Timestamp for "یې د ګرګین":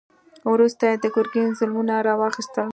0.89-1.49